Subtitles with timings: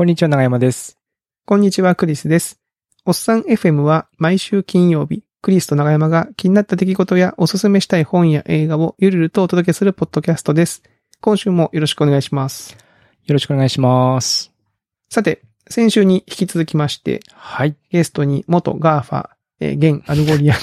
[0.00, 0.96] こんにちは、長山です。
[1.44, 2.58] こんにちは、クリスです。
[3.04, 10.82] おっさん FM は毎週金曜日、クリスと長山が気になった出来事やおすすめしたい本や映画をゆるゆるとお届けするポッドキャストです。
[11.20, 12.78] 今週もよろしくお願いします。
[13.26, 14.54] よろしくお願いします。
[15.10, 17.76] さて、先週に引き続きまして、はい。
[17.90, 19.28] ゲストに元 GAFA、
[19.60, 20.56] えー現 Algolian。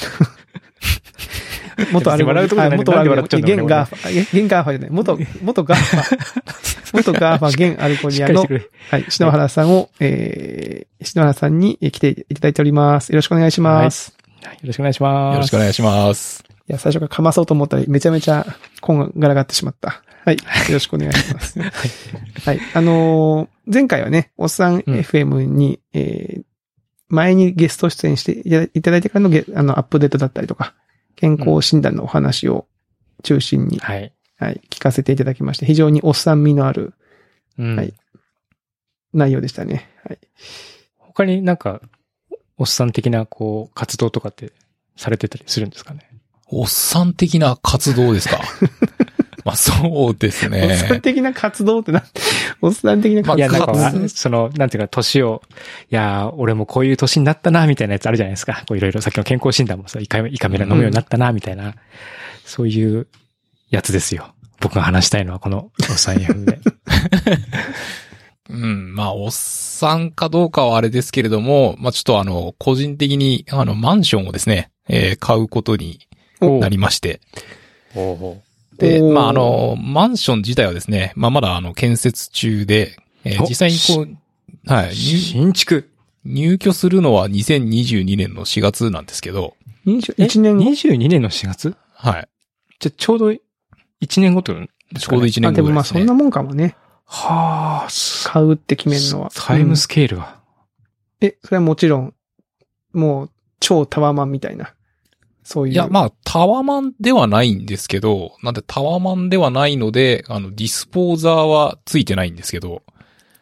[1.92, 2.44] 元 Algolian。
[2.44, 3.26] 笑うとこじゃない元アルゴリアン。
[3.26, 4.90] なんで笑っちゃうんだろう現 GAFA、現現 GAFA じゃない。
[4.92, 6.94] 元、元 GAFA。
[6.98, 8.48] 元 GAFA、現 Algolian の。
[8.90, 13.10] はい、篠原さんを、えー、篠原さんにえー来ていただいております。
[13.10, 14.12] よろしくお願いします。
[14.12, 15.36] はいよろしくお願いします。
[15.36, 16.44] よろしくお願いします。
[16.70, 18.46] いや、最初からかまそうと思ったらめちゃめちゃ
[18.82, 20.02] こんがらがってしまった。
[20.26, 20.36] はい。
[20.36, 21.60] よろしくお願いします。
[22.46, 22.60] はい。
[22.74, 26.42] あのー前回はね、おっさんうん FM に、えー
[27.10, 30.74] 前にゲスト出演していただいただいてからのゲあの、アップデートだったりとか、
[31.18, 32.68] 健康診断のお話を
[33.24, 34.14] 中心に、はい。
[34.38, 36.94] はい、聞かせていただきまして、非常におっさん味のある
[37.58, 37.94] うんはい
[39.14, 39.90] 内容でしたね。
[40.08, 40.20] はい。
[41.00, 41.82] 他になんか、
[42.58, 44.52] おっさん的な、こう、活動とかって
[44.96, 46.02] されてたりするんですかね？
[46.50, 48.40] おっさん的な活動ですか？
[49.48, 51.00] まあそうですおっさんね。
[51.00, 52.04] 的な活動ってな、
[52.62, 55.42] おっさん的な活動いや、なんかその、なんていうか、年を、
[55.90, 58.66] いやー、俺もこういう年になったな、みたいなやつあるじゃないですか。
[58.68, 61.76] こういろいろ、さっきの健康診断もさ、胃カカメラ飲むようになったな、みたいな、
[62.44, 63.08] そういう
[63.70, 64.34] やつですよ。
[64.60, 66.60] 僕が話したいのは、この、おっさん FM で。
[68.50, 68.96] うん。
[68.96, 76.06] まあ、おっさんかどうかはあれですけれども、まあちょっとあの、個人的に、あの、マンションをですね、えー買うことに
[76.42, 77.22] おなりまして。
[77.96, 78.47] おうおう
[78.78, 85.90] で、まああの、マンション自体はですね、まあまだあの、建設中で、えーお実際にこう、はい、入新築。
[86.26, 89.56] 入居するのは2022年の4月なんですけど、
[89.86, 92.28] 21年後22年の4月はい。
[92.80, 93.40] じゃ、ちょうど1
[94.20, 96.00] 年後ってことねちょうど1あ、年でもまあ後ぐらいですね。
[96.02, 96.76] そんなもんかもね。
[97.06, 99.32] はあ、す買うって決めるのは。
[99.34, 100.38] タイムスうんケールが。
[101.22, 102.14] え、それはもちろん、
[102.94, 104.74] もう、超タワマンみたいな。
[105.48, 105.74] そういう。
[105.74, 112.84] いや、まあ、タワマンではないんですけど、なんでタワマンではないので、あの、ディスポーザーはついてないんですけど、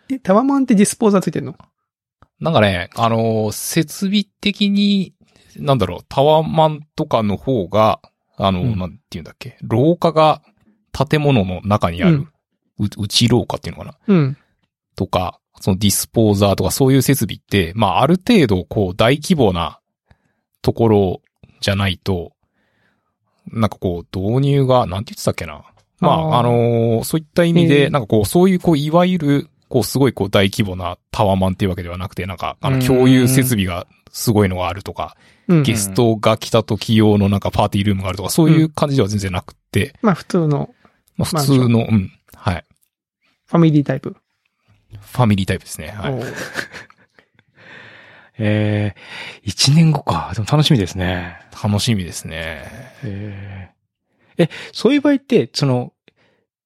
[0.08, 1.56] え、タワマンってディスポーザーついてるの？
[2.40, 5.16] なんかね、あの、設備的に、
[5.58, 8.00] なんだろう、タワマンとかの方が、
[8.38, 8.78] あの、うん。
[8.78, 10.44] なんて言うんだっけ、廊下が
[10.92, 12.28] 建物の中にある、
[12.78, 14.16] う内廊下っていうのかな？
[14.16, 14.38] うん。
[14.96, 19.80] とか、そのディスポーザーとかそういう設備って、まあ、ある程度、こう、大規模な
[20.62, 21.22] ところ
[21.66, 22.34] じゃないと、
[23.48, 25.64] なんかこう、導入が、なんて言ってたっけな。
[26.00, 35.18] まあ、あのーそういった意味えで、えなんかこう、そういう、こう、いわゆる、こう、すごい、こう、大規模なタワマンっていうわけではなくて、なんか、あの、うん共有設備がすごいのがあるとか、
[35.48, 35.64] うん。
[35.64, 40.70] ゲストが来た時用のなんかパーティールームがあるとか、そういう感じでは全然なくて、まあ普通の
[41.18, 42.66] まあ、普通の、うん、はい。
[43.48, 44.16] ファミリータイプ。
[45.00, 45.90] ファミリータイプですね。
[45.90, 46.14] はい。
[48.38, 50.32] えー、1年後か。
[50.36, 51.38] でも楽しみですね。
[51.64, 52.64] 楽しみですね。
[53.04, 55.94] えー、え、そういう場合って、その、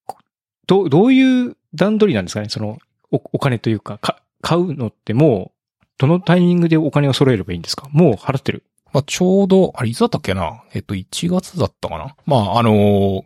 [0.06, 0.18] こ
[0.66, 2.48] どう、どういう段取りなんですかね？
[2.48, 2.78] その、
[3.12, 7.88] お、お金というか、か、買うのってもう、どのタイミングでお金を揃えればいいんですか？
[7.92, 8.64] もう払ってる。
[8.92, 10.64] まあ、ちょうど、あれ、いつだったっけな？
[10.74, 12.16] えっと、1月だったかな？
[12.26, 13.22] まあ、あのー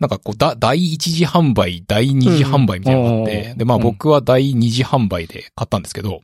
[0.00, 6.22] なんかこう、だ、第1次販売、第2次販売みたいなのがあって、うんで、まあうん僕は第2次販売で買ったんですけど、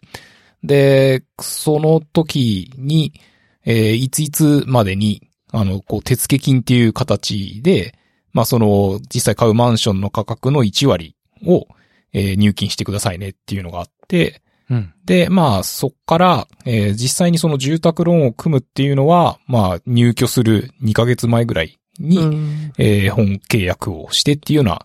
[0.65, 3.13] で、その時に、
[3.65, 7.95] えーいついつまでに、あの、こう、手付金っていう形で、
[8.33, 11.15] まあその、実際買うマンションの価格の1割
[11.47, 11.67] を、
[12.13, 14.93] えー入金してくださいねっていうのがあって、うん。
[15.05, 24.77] で、まあ、そっから、えー実際にその住宅ローンを組むっていうのは、まあ、入居する2ヶ月前ぐらいに、うんえー本契約をしてっていうよ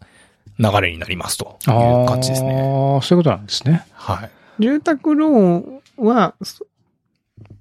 [0.57, 2.53] うな流れになりますという感じですね。
[2.61, 3.85] ああ、そういうことなんですね。
[3.93, 4.29] はい。
[4.59, 6.65] 住宅ローンは、そ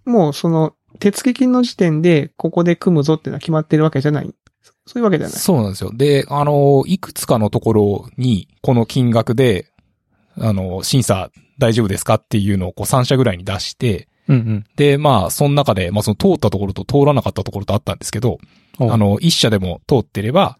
[0.05, 4.35] もうその、手付金の時点で、ここで組むぞっていうのは決まってるわけじゃない。
[4.87, 5.37] そういうわけじゃない。
[5.37, 5.91] そうなんですよ。
[5.95, 9.67] で、あの、いくつかのところに、この金額で、
[10.39, 18.39] あの、審査大丈夫ですかっていうのをこう3社ぐらいに出して、うんで、まあ、その中で、まあ、その通ったところと通らなかったところとあったんですけど、
[18.79, 18.93] うん。
[18.93, 20.59] あ、の、一社でも通ってれば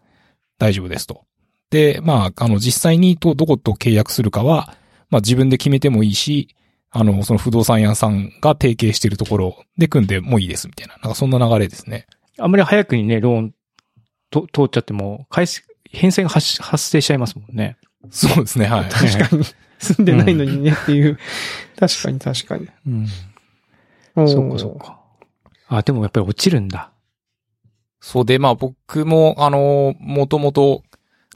[0.59, 1.23] 大丈夫ですと。
[1.69, 4.75] で、まあ、あの、実際にと、どこと契約するかは、
[5.13, 6.55] まあ自分で決めてもいいし、
[6.89, 10.95] あの、その不動産屋さんが提携しているところで組んでもいいですみたいな。
[10.95, 12.07] なんかそんな流れですね。
[12.39, 13.53] あんまり早くにね、ローン
[14.31, 17.77] と通っちゃっても、返す、返済が発発生しちゃいますもんね。
[18.09, 18.89] そうですね、はい。
[18.89, 19.43] 確かに。
[19.77, 21.19] 住んでないのにねっていう。
[21.77, 22.67] 確かに確かに。
[22.87, 23.07] うん。
[24.27, 24.99] そうか、そうか。
[25.67, 26.91] あ、でもやっぱり落ちるんだ。
[28.01, 30.81] そうで、まあ僕も、あの、もともと、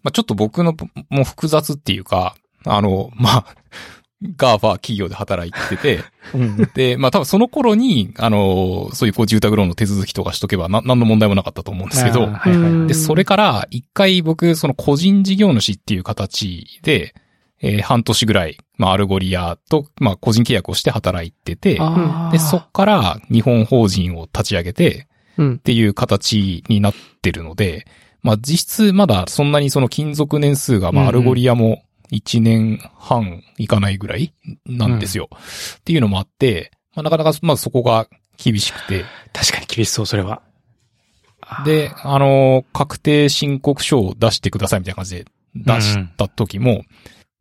[0.02, 0.76] まあちょっと僕の
[1.10, 2.36] も複雑っていうか、
[2.66, 3.56] あの、まあ、
[4.36, 6.04] GAFA 企業で働いてて、
[6.34, 6.69] うん。
[6.74, 12.88] で、まあ多分その頃に、あの、そういうこう住宅ローンの手続きとかしとけばな、何の問題もなかったと思うんですけど、はいはいはい。
[12.88, 17.14] で、それから一回僕、その個人事業主っていう形で、
[17.62, 21.80] えー半年ぐらい、まあ Algolia と、まあ個人契約をして働いてて、
[22.31, 25.58] で、そっから日本法人を立ち上げて、うんっ。
[25.60, 27.86] ていう形になってるので、
[28.22, 34.33] まあ実質まだそんなにその勤続年数が、まあ Algolia も1年半いかないぐらい
[34.65, 35.30] なんですよ。
[35.80, 38.07] っていうのもあって、まあなかなかまあそこが
[38.38, 40.42] 厳しくて、確かに厳しそう、それは。
[41.65, 45.25] で、あの、確定申告書を出してくださいみたいな感じで
[45.56, 46.83] 出した時も、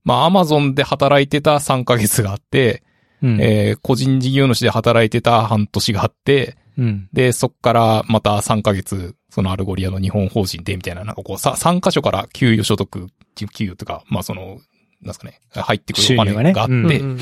[0.04, 2.82] まあアマゾンで働いてた3ヶ月があって、
[3.22, 7.08] うん、えー個人事業主で働いてた半年があって、うん。
[7.12, 14.58] で、そっからまた3ヶ月、その Algolia の日本法人でみたいな、なんかこう、さ、3箇所から給与所得、給与とか、まあその、なん
[15.08, 17.18] ですかね、入ってくるお金があって、うんうん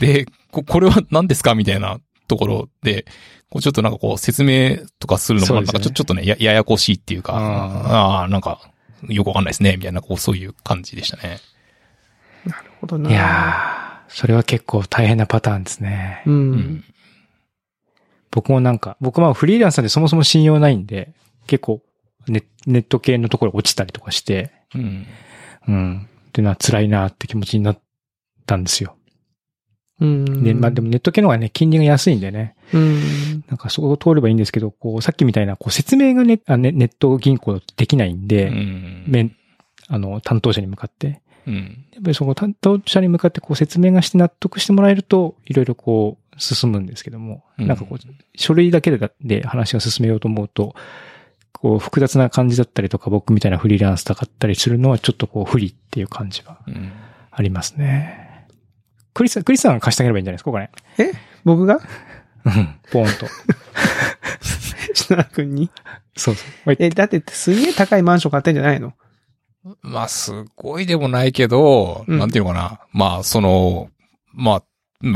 [0.00, 3.04] で、ここれは何ですかみたいなところで、
[3.50, 8.60] こうちょっとなんかこう説明とかするのもなんかそうですよねちょちょっとね、や、ややこしいっていうか、ああなんか、
[9.08, 11.38] よくわかんないですね、みたいな、こう、そういう感じでしたね。
[12.44, 13.10] なるほどな。
[13.10, 16.22] いやー、それは結構大変なパターンですね。
[16.26, 16.30] う。
[16.30, 16.84] うんん。
[18.30, 21.14] 僕もなんか、僕はフリーランスなんでそもそも信用ないんで、
[21.46, 21.82] 結構
[22.26, 25.06] ネネット系のところ落ちたりとかして、うん。
[25.68, 26.08] うん。
[26.28, 27.80] っていうのは辛いなって気持ちになっ
[28.46, 28.96] たんですよ。
[30.00, 30.44] うん。
[30.44, 33.44] で、まあでもネット系の方がね、金利が安いんでね、うん。
[33.48, 39.04] なんかそこを通ればいいんですけど、こう、さっきみたいな、こう、説明がね、あネネット銀行できないんうで、ん。
[39.06, 39.34] 面、
[39.88, 41.20] あの、担当者に向かって。
[41.46, 41.86] うん。
[41.92, 47.98] やっぱりその担当者に向かってこう説明がして納得してもらえると、いろいろこう、進むんですけども、うんなんかこう、
[48.36, 50.76] 書類だけでで話が進めようと思うと、
[51.52, 56.92] こう、複雑な感じだったりとか、僕みたいなフリーランスだったりするのはちょっとこう、不利っていう感じはうん。
[57.30, 58.46] ありますね。
[59.14, 60.70] クリスさん、クリスさんが貸してあげればいいんじゃないですか、これ。
[61.44, 61.80] 僕が？
[62.44, 62.80] うん。
[62.90, 63.26] ポーンと。
[64.94, 65.70] 品田君に？
[66.16, 66.76] そうそう。
[66.78, 68.94] え、だってすげえ高いマンション買ってんじゃないの？
[69.82, 72.80] まあ、すごいでもないけど、うんなんていうのかな。
[72.92, 73.90] まあ、その、
[74.32, 74.64] まあ、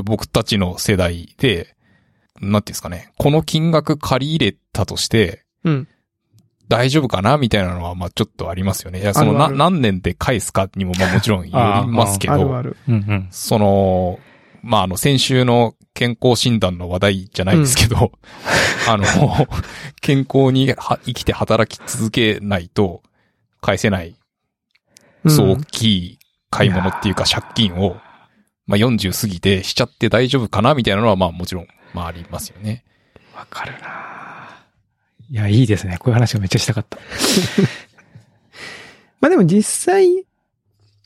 [0.04, 1.74] 僕たちの世代で、
[2.40, 3.12] なんていうんですかね。
[3.18, 5.88] この金額借り入れたとして、うん。
[6.68, 9.00] 大丈夫かなみたいなのは、まあちょっとありますよね。
[9.00, 12.76] いや、そのな、何年で返すかにも、まあもちろんよりますけど、あるある。
[12.88, 13.28] うんうん。
[13.30, 14.18] その、
[14.62, 18.12] まああの、先週の健康診断の話題じゃないですけど、
[18.88, 19.04] あの、
[20.00, 23.02] 健康には生きて働き続けないと
[23.60, 24.12] 返せない、う
[25.28, 26.18] んそう大きい
[26.50, 27.96] 買い物っていうか借金を、
[28.66, 32.84] まあ40過ぎてしちゃって大丈夫かなみたいなのは、まあもちろん、まあありますよね。
[33.36, 34.31] わかるな
[35.32, 35.96] いや、いいですね。
[35.98, 36.98] こういう話がめっちゃしたかった。
[39.22, 40.26] まあでも実際、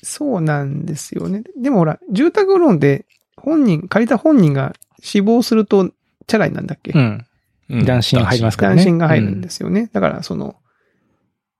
[0.03, 1.45] そうなんですよね。
[1.57, 3.07] でもほら、住宅ローンで
[3.37, 5.93] 本人、借りた本人が死亡すると、
[6.27, 7.25] チャラになんだっけ、うん。
[7.71, 9.91] うん男子が入りますからね男子が入るんですよね。
[9.93, 10.57] だからその、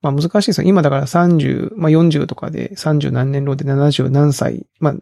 [0.01, 0.67] まあ難しいですよ。
[0.67, 4.93] 今だから30、まあ40とかで30何年ローンで70何歳、まあ、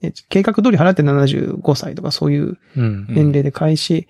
[0.00, 3.06] ね計画通り払って75歳とかそういううん。
[3.08, 4.06] 年齢で開始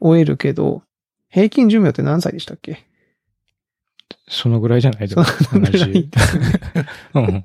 [0.00, 0.82] 終えるけど、
[1.28, 2.86] 平均寿命って何歳でしたっけ？
[4.28, 5.86] そのぐらいじゃないでもそのぐら
[7.14, 7.44] うん。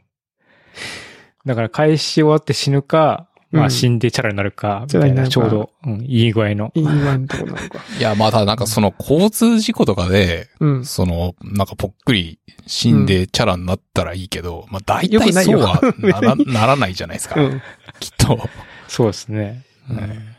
[1.45, 6.71] だから返し終わって死ぬか、まうんあ死んでチャラになるか、みたいな、ちょうど、うん、いい具合の。
[6.73, 7.79] いいわんとこなのか。
[7.99, 10.85] いや、またなんかその交通事故とかで、うん。
[10.85, 17.41] その、なんかぽっくり死んでチャラになったらいいけど、まあ大よくないよ体そうはならならないじゃないですか。
[17.41, 17.61] うん
[17.99, 18.39] きっと。
[18.87, 19.63] そうですね。
[19.89, 20.30] うんうん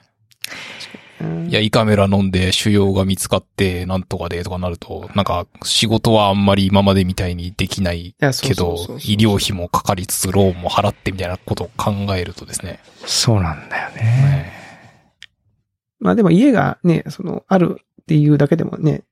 [1.49, 12.81] いや、胃カメラ飲んで腫瘍が見つかって、なんとかでとかなると、なんか仕事はあんまり今までみたいにできないけど医療費もかかりつつ、ローンも払ってみたいなことを考えるとですね。
[13.05, 14.52] そうなんだよね。
[16.00, 19.05] まあでも家がね、その、あるっていうだけでもね、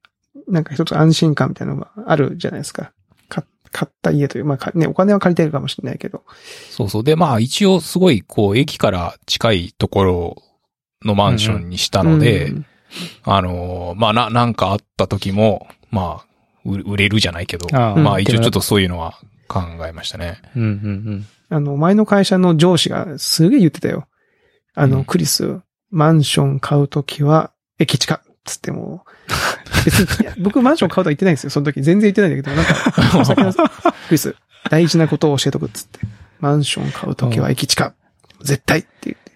[0.48, 2.92] なんか一つ安心感みたいなのがあるじゃないですか。
[3.28, 6.24] か買った家という、まあかね、お金は借りてるかもしれないけど。
[6.70, 7.04] そうそう。
[7.04, 10.42] で、まあ一応すごい、こう、駅から近いところ
[11.04, 12.66] のマンションにしたので、うん
[13.22, 16.26] あのーまあな、なんかあった時も、まあ、
[16.64, 20.40] 売売れるじゃないけど、ああまあ一応ちょっとそういうのは考えましたね。
[20.56, 24.06] うんうんあの、前の会社の上司がすげえ言ってたよ。
[24.74, 29.04] あの、うんクリス、マンション買うときは、駅近っつっても、
[29.84, 31.50] 別に、僕マンション買うとは言ってないんですよ。
[31.50, 34.36] その時全然言ってないんだけど、なんか、 クリス、
[34.70, 35.98] 大事なことを教えとくっつって。
[36.38, 37.92] マンション買うときは駅近。
[38.42, 39.29] 絶対って言って。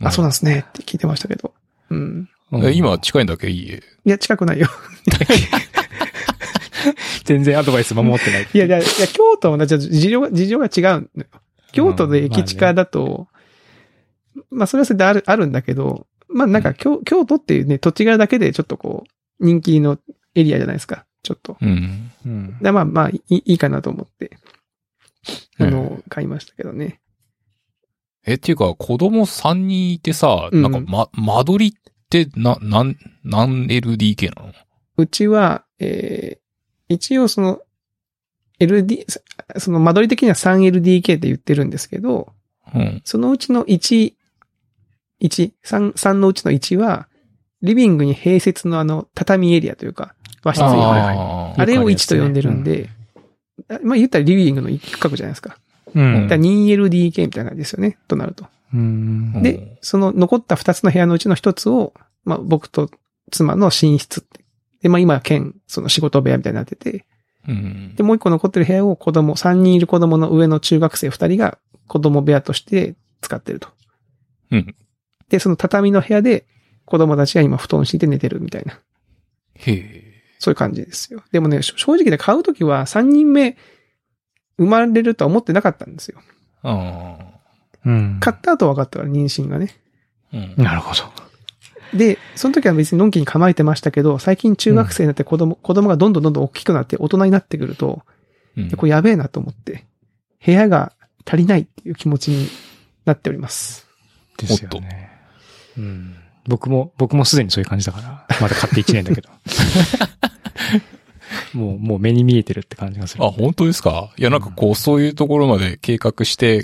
[0.00, 1.52] あ、そうなんですねって聞いてましたけど。
[1.90, 2.28] うん。
[2.52, 3.48] うんえ今近いんだっけ？
[3.48, 3.74] いい家。
[3.76, 4.68] いや、近くないよ。
[7.24, 8.48] 全然アドバイス守ってない。
[8.52, 11.08] いや、いや、いや、京都もな、じゃ事情が、事情が違う。
[11.72, 13.28] 京都で駅近だと、
[14.50, 19.04] まあ、それはそれである、あるんだけど、まあ、なんか、京、京都っていうね、土地柄だけでちょっとこ
[19.40, 19.98] う、人気の
[20.34, 21.06] エリアじゃないですか。
[21.22, 21.56] ちょっと。
[21.60, 22.10] うん。
[22.26, 22.58] うん。
[22.60, 24.36] でまあまあ、いいいいかなと思って、
[25.58, 27.00] あの、買いましたけどね。
[28.26, 34.52] え、っていうか、子供3人いてさ、うんなんか、ま、間取りって、な、なん、何 LDK なの？
[34.96, 37.60] うちは、えー、一応その、
[38.60, 39.04] LD、
[39.58, 42.32] その間取り的には 3LDK って言ってるんですけど、
[42.74, 43.02] うん。
[43.04, 44.14] そのうちの1、
[45.20, 47.08] 1、3、3のうちの1は、
[47.62, 50.76] リビングに併設のあの、畳エリアというか、和室エリア。
[50.76, 52.90] はいはいああれをよくあるやつ1と呼んでるんで、
[53.68, 55.56] あまあ言ったらリビングの一角じゃないですか。
[55.94, 58.46] うんだから 2LDK みたいな感じですよね、となると。
[59.42, 62.90] で、その残った2つの部屋のうちの1つを、まあ僕と
[63.30, 64.44] 妻の寝室って。
[64.82, 67.06] で、まあ今、兼、その仕事部屋みたいになってて、
[67.48, 73.68] うんで、もう一個残ってる部屋を子供、3人いる子供の上の中学生2人が子供部屋として使ってると。
[74.50, 74.74] うん。
[75.28, 76.46] で、その畳の部屋で
[76.84, 78.80] 子供たちが今布団敷いて寝てるみたいな。
[79.54, 80.14] へえ。
[80.38, 81.22] そういう感じですよ。
[81.32, 83.56] でもね、正直で買うときは3人目
[84.58, 86.20] 生まれるとは思ってなかったんですよ。
[86.62, 87.18] あ
[87.84, 88.18] うん。
[88.20, 89.76] 買った後分かったから、妊娠がね。
[90.32, 90.36] あ。
[90.36, 90.64] うん。
[90.64, 91.02] なるほど。
[91.96, 98.02] で、その時は別にのんきに構えてましたけど、最近中学生になって子供、子供がどんどんどんどん大きくなって大人になってくると、
[98.56, 99.84] うんこれやべえなと思って、
[100.44, 100.92] 部屋が
[101.26, 102.48] 足りないっていう気持ちに
[103.04, 103.88] なっております。
[104.38, 105.10] ですよね。
[105.76, 106.16] うん。
[106.46, 109.28] 僕も、僕もすでにそういう感じだから、まだ買って1年だけど。
[111.54, 113.24] もう、もう目に見えてるって感じがする。
[113.24, 114.10] あ、本当ですか？
[114.16, 116.62] いや、なんかこう、そういうところまで計画して、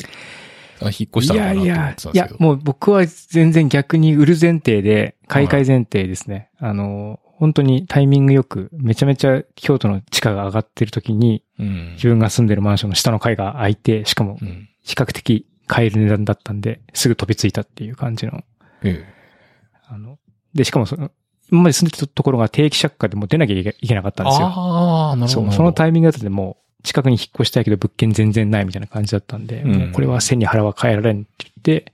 [0.82, 6.48] あ引っ越したのかなと思ってたんですいやけど。、もう僕は全然逆に売る前提で、買い替え前提ですね。
[6.58, 11.92] あの、本当にタイミングよく、めちゃめちゃ京都の地価が上がってる時に、うん。
[11.94, 14.68] 自分が住んでるマンションの下の階が空いて、しかもうん。
[14.82, 18.42] 比較的買える値段だったんで、すぐ飛びついたっていう感じの。
[18.82, 19.04] え
[19.86, 20.18] あの、
[20.54, 21.10] で、しかもその、
[21.50, 24.46] 今まで住んでたところが定期借家でもう出なきゃいけなかったんですよ。
[24.46, 25.52] ああ、なるほど。
[25.52, 31.28] そのタイミングだったでもう、近くに引っ越したいけど物件全然ないみたいな感じだったんで、うんもうこれは背に腹は変えられんって
[31.64, 31.92] 言って、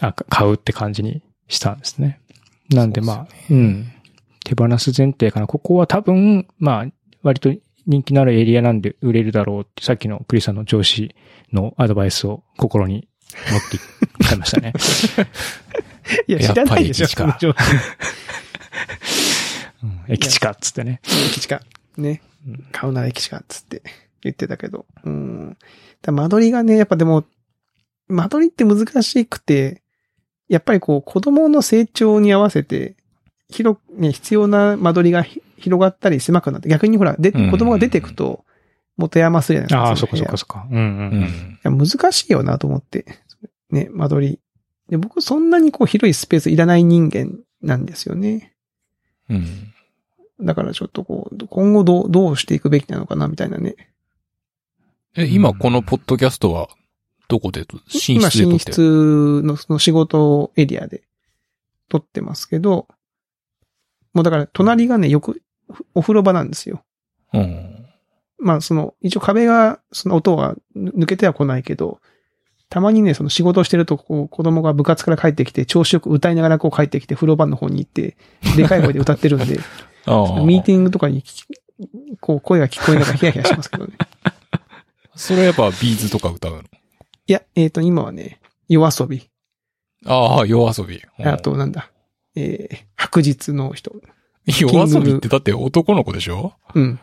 [0.00, 2.20] あ、か買うって感じにしたんですね。
[2.70, 3.92] なんでまあ、うん。
[4.44, 5.46] 手放す前提かな。
[5.46, 6.86] ここは多分、まあ、
[7.22, 7.52] 割と
[7.86, 11.14] 人気のあるエリアなんで売れるだろうって、さっきのクリスさんの上司
[11.52, 13.08] のアドバイスを心に
[13.50, 14.72] 持っていきましたね。
[16.26, 17.54] いや、知らないでしょ、駅近その状況
[19.82, 21.00] うん駅近っつってね。
[21.28, 21.60] 駅近。
[21.96, 22.66] ねうん。
[22.72, 23.82] 買うなら駅近っつって
[24.22, 24.86] 言ってたけど。
[25.04, 25.56] うん。
[26.02, 27.24] だ間取りがね、やっぱでも、
[28.08, 29.82] 間取りって難しくて、
[30.48, 32.96] やっぱりこう子供の成長に合わせて、
[33.48, 38.44] 広く、ね、必要な間取りがひ広がったり狭くなって、逆にほら、で、うん子供が出てくと、
[38.96, 39.82] 持て余すじゃないですか。
[39.82, 40.66] ああ、そっかそっかそっか。
[40.70, 41.88] うんうんううん。
[41.88, 43.06] 難しいよなと思って。
[43.70, 44.40] ね、間取り。
[44.88, 48.51] で、僕そんなにこう広いスペースいらない人間なんですよね。
[49.30, 49.72] うん。
[50.40, 53.76] だからちょっとこう、今後どう、どうしていくべきなのかなみたいなね。
[55.16, 56.68] え、今このポッドキャストは、
[57.28, 58.72] どこで、寝室で今、寝撮ってる？
[58.72, 61.02] 室のその仕事エリアで
[61.88, 62.88] 撮ってますけど、
[64.12, 65.42] もうだから隣がね、よく、
[65.94, 66.82] お風呂場なんですよ。
[67.32, 67.86] うん。
[68.38, 72.00] まあその、一応壁が、その音が抜けては来ないけど、
[72.72, 78.16] たまにね、その仕事をしてると、こう、子供が部活から帰ってきて、調子よく歌いながらこう帰ってきて、風呂場の方に行って、
[78.56, 79.58] でかい声で歌ってるんで。
[80.46, 81.22] ミーティングとかに
[82.22, 83.92] こう、声が聞こえながらヒヤヒヤしますけどね。
[85.14, 86.62] それはやっぱビーズとか歌うの？
[86.62, 86.64] い
[87.26, 89.28] や、えっ、と、今はね、夜遊び。
[90.06, 90.98] ああ、夜遊び。
[91.18, 91.90] うんあと、なんだ。
[92.34, 93.92] えー、白日の人。
[94.46, 96.54] 夜遊びってだって男の子でしょ？
[96.74, 96.98] うん。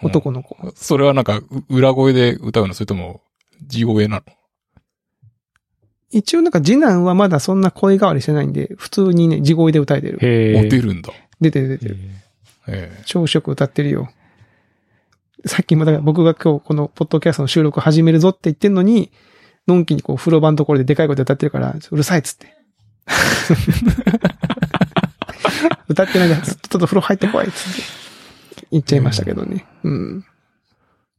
[0.00, 0.56] 男の子。
[0.76, 2.74] それはなんか、う裏声で歌うの？
[2.74, 3.20] それとも、
[3.66, 4.22] 地声なの？
[6.14, 10.20] 一応なんか次男はまだそんな声変わりしてないんで、普通にね、地声で歌えてる。
[10.22, 10.62] へえ。
[10.62, 11.12] モテるんだ。
[11.40, 11.98] 出てる出てる。
[12.68, 14.08] え朝食歌ってるよ。
[15.44, 19.10] さっきもだから僕が今日このポッドキャストの収録始めるぞって言ってんのに、
[19.66, 22.54] のんきにこう風呂場のところででかい声で歌ってるから、うるさいっつって。
[25.88, 27.72] 歌ってないで、ちょっと風呂入ってこいっつっ
[28.54, 29.66] て言っちゃいましたけどね。
[29.82, 30.24] うん。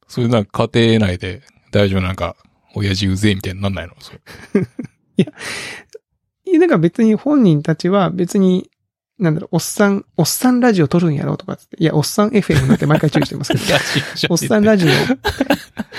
[0.07, 2.37] それなんか家庭内で大丈夫なんか、
[2.75, 3.93] 親父うぜえみたいになんないの？
[3.99, 4.19] それ
[6.45, 8.69] いや、なんか別に本人たちは別に、
[9.17, 13.63] なんだろう、おっさん、おっさんラジオ撮るんやろうとかって、いや、おっさん FM なんて毎回注意してますけど、
[14.29, 14.89] おっさんラジオ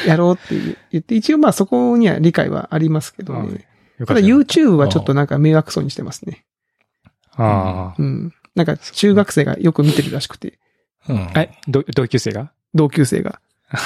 [0.08, 3.66] やろうって言って、一応まあそこには理解はありますけどはいね。
[4.00, 6.44] たただ YouTube はちょっとなんか迷惑そうにしてますね。
[7.32, 8.34] あうん。
[8.54, 10.58] なんか中学生がよく見てるらしくて、
[11.08, 11.26] うん。
[11.34, 11.40] あ。
[11.40, 12.52] え、ど同級生が？
[12.74, 13.40] 同級生が。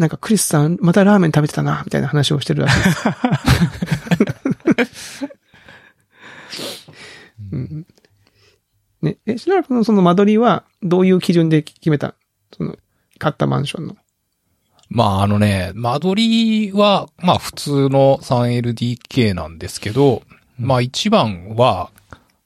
[0.00, 2.82] なんかクリスさん、またラーメン食べてたな、みたいな話をしてるらしい。
[4.74, 5.26] です。
[7.52, 7.86] うん、
[9.02, 12.14] ね、え、しらそのその間取りは、どういう基準で決めた？
[12.56, 12.78] その、
[13.18, 13.96] 買ったマンションの。
[14.88, 20.22] まあ、あのね、間取りは、まあ、普通の 3LDK なんですけど、
[20.58, 21.90] うん、まあ、一番は、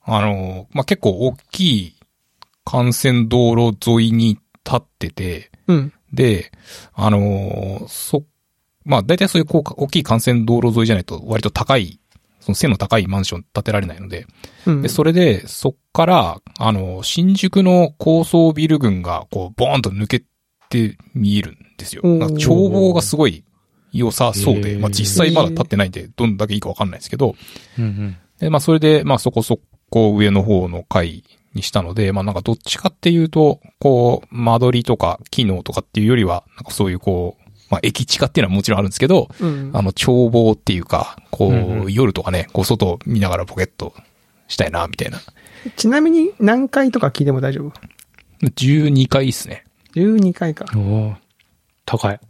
[0.02, 1.94] あの、まあ、結構大きい
[2.66, 6.52] 幹線道路沿いに立ってて、うん、で、
[6.92, 8.24] あのーそ、
[8.84, 12.00] まあ大体そういうこう大きい幹線道路沿いじゃないと割と高い、
[12.40, 14.26] その背の高いマンション建てられないので、
[14.66, 14.82] うん。
[14.82, 20.24] で、それで、そっから、あの、新宿の高層ビル群が、こう、ボーンと抜け
[20.68, 22.02] て見えるんですよ。
[22.04, 23.44] 眺望がすごい
[23.92, 27.34] 良さそうで、まあ実際まだ立ってないんで、どんだけいいかわかんないですけど、
[27.78, 28.16] うんうん。
[28.38, 39.70] で、まあそれで、まあそこそこ上の方の階にしたので、まあなんかどっちかっていうと、こう、間取りとか機能とかっていうよりは、なんかそういうこう、まあ駅地下っていうのはもちろんあるんですけど、うん。
[39.72, 43.94] あの、眺望っていうか、こう、うんうん夜とかね、こう外見ながらポケット
[44.48, 45.20] したいな、みたいな。
[45.76, 47.72] ちなみに何回とか聞いても大丈夫
[48.42, 49.64] ？12回ですね。
[49.94, 50.66] ?12 回か。
[50.74, 51.14] おー
[51.86, 52.20] 高い。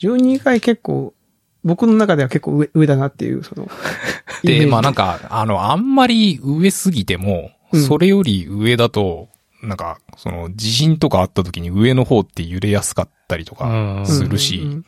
[0.00, 1.14] 12回結構、
[1.62, 3.68] 僕の中では結構上上だなっていう、その。
[4.42, 9.28] で、ジまあなんか、あの、あんまり上すぎても、うんそれより上だと、
[9.62, 13.66] なんか、その、地震とかあった時に上の方って揺れやすかったりとか
[13.98, 14.06] うん。
[14.06, 14.84] するし、うん。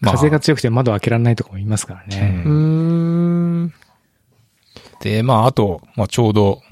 [0.00, 0.14] まあ。
[0.14, 2.44] 風が強くて窓開けられないとかもいますからね。
[2.46, 3.72] うーん。
[5.00, 6.62] で、まああと、まあちょうど、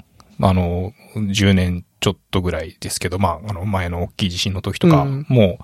[0.41, 5.25] あの、10年ちょっとぐらいですけど、まあ、あの、前の大きい地震の時とかうん。
[5.29, 5.59] も、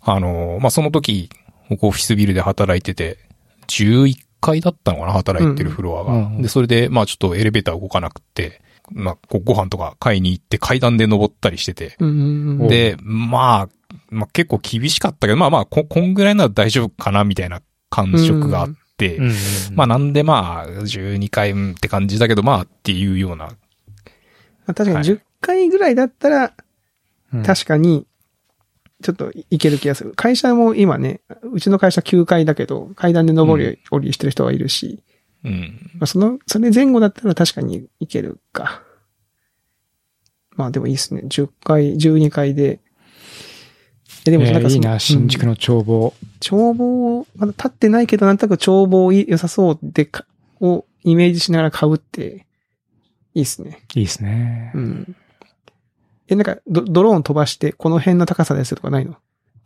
[0.00, 1.30] あの、まあその時、
[1.68, 3.18] 僕オフィスビルで働いてて、
[3.68, 6.42] 11階だったのかな、働いてるフロアが。
[6.42, 11.96] で、それで、まあちょっとエレベーター動かなくて、まあ、ご飯とか買いに行って階段で登ったりしてて。
[12.68, 13.68] で、まあ、
[14.10, 19.34] まあ結構厳しかったけど、まあまあ、こ、こんぐらいなら大丈夫かな、みたいな感触があって、うんうん
[19.74, 23.46] まあなんでまあ、12回うんって感じだけど、まあっていうような。
[23.46, 23.52] ま
[24.66, 25.08] あ確かはい。
[25.08, 26.52] に10回ぐらいだったら、
[27.32, 27.42] うん。
[27.42, 28.06] 確かに、
[29.02, 30.12] ちょっといける気がする。
[30.14, 31.20] 会社も今ね、
[31.52, 35.02] うちの会社9階だけど、階段で登り降りしてる人はいるし、
[35.44, 35.90] うん。
[35.94, 38.82] まあ、その、それ前後だったら確かにいけるか。
[40.56, 41.22] まあでもいいですね。
[41.22, 42.80] 10回、12回で。
[44.26, 46.12] え、でもえなんかそのーいいな、新宿の眺望。
[46.44, 50.26] 眺望、まだ立ってないけど、なんとなく眺望良さそうでか、
[50.60, 52.46] をイメージしながら買うって、
[53.32, 53.82] いいですね。
[53.94, 54.80] いいですねう。
[54.80, 55.16] ん。
[56.28, 59.16] え、なんかド、ドローン飛ばして、この辺の高さですとかないの、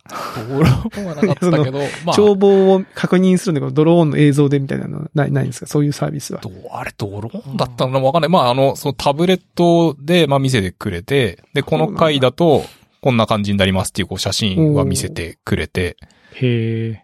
[0.07, 5.67] ドローンはなかったけど、 まあ、眺望を確認するのがドローンの映像でみたいなのない、ないんですか？
[5.67, 6.41] そういうサービスは。
[6.41, 7.99] どうあれドローンだったの？
[7.99, 8.29] かわかんない。
[8.29, 12.63] まあ、あの、そのタブレットで、まあ見せてくれて、で、この回だと、
[13.01, 15.97] こんな感じになりますっていう、こう、写真は見せてくれて、
[16.35, 17.03] へえ。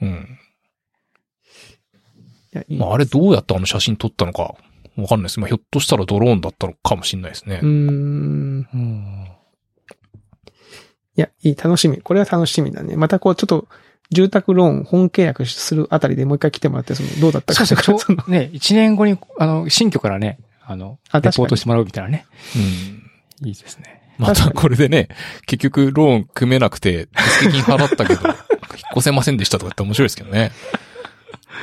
[0.00, 0.38] うん。
[2.54, 4.54] いや、いいまあ、あれどうやってあの写真撮ったのか、
[4.96, 5.40] わかんないです。
[5.40, 7.68] まあ、ひょっとしたらドローンだったのかもしれないですねうー。
[7.68, 9.28] ん。
[11.16, 11.98] うんいや、いい、楽しみ。
[11.98, 12.96] これは楽しみだね。
[12.96, 13.68] またこう、ちょっと、
[14.10, 22.24] 住宅ローン本契約するあたりでもう一回来てもらって、その、どうだったかそうそう、ちょその ね、一年後に、あの、新居からね、あの、レあ確かにポートしてもらうみたいなね。
[22.56, 23.46] うん。
[23.48, 24.00] いいですね。
[24.18, 25.08] またこれでね、
[25.46, 27.08] 結局ローン組めなくて、
[27.40, 28.36] 手付金払ったけど、 引っ
[28.92, 30.50] 越せませんでしたとかって面白いですけどね。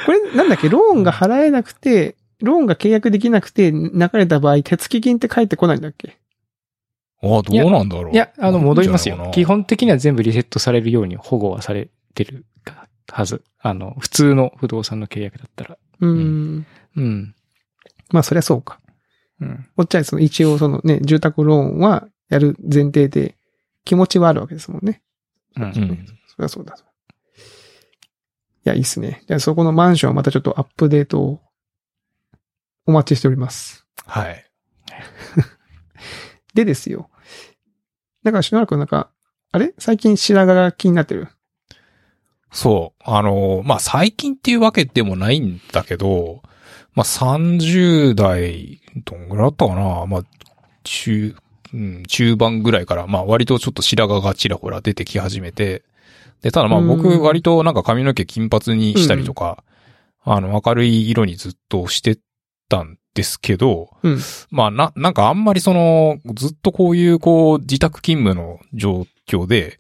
[0.06, 6.18] これ、なんだっけ、ローンが払えなくて、ローンが契約できなくて、流れた場合、手付金って返ってこないんだっけ？
[7.22, 8.14] ああ、どうなんだろう。
[8.14, 9.32] いや、あの、戻りますよ。
[9.34, 9.58] 基本。
[9.58, 12.46] 本的には全部リセットされるように保護はされてる
[13.12, 13.44] はず。
[13.60, 15.78] あの、普通の不動産の契約だったら。
[16.00, 16.66] うーん。
[16.96, 17.36] うん。
[18.12, 18.80] まあ、そりゃそうか。
[19.42, 19.68] うん。
[19.76, 23.36] こっちはその一応そのね、住宅ローンはやる前提で
[23.84, 25.02] 気持ちはあるわけですもんね。
[25.58, 25.64] うん。
[25.64, 26.06] うん。
[26.28, 26.78] そりゃそうだ。
[26.78, 26.80] い
[28.64, 29.24] や、いいっすね。
[29.28, 31.42] じゃあそこのマンションはまたちょっとアップデートを
[32.86, 33.86] お待ちしております。
[34.06, 34.46] はい。
[36.60, 37.10] でですよ。
[38.24, 39.10] だからしばらくなんか、
[39.52, 39.74] あれ？
[39.78, 41.30] 最近白髪が気になってる？
[42.52, 43.04] そう。
[43.04, 46.42] あの、まあ、最近っていうわけでもないんだけど、
[46.94, 50.22] まあ、30代、どんぐらいだったかなまあ、
[50.84, 51.36] 中、
[51.74, 55.84] うん、中盤ぐらいから、まあ、割とちょっと白髪がちらほら出てき始めて、
[56.42, 59.64] で、ただまあ、うん僕割となんか髪の毛金髪にしたりとか、
[60.22, 62.20] あの、明るい色にずっとして
[62.68, 64.20] たんですけど、うん。
[64.50, 69.78] まあ、な、なんかあんまりその、ずっとこういう、こう、自宅勤務の状況で、